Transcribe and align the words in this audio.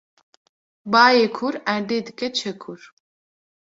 Bayê 0.91 1.25
kûr 1.35 1.55
erdê 1.73 1.97
dike 2.07 2.27
çekûr 2.37 2.81